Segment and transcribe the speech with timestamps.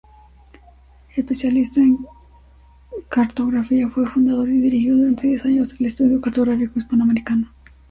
[1.15, 1.99] Especialista en
[3.07, 7.51] cartografía, fue fundador y dirigió durante diez años el "Estudio cartográfico Hispano-Americano".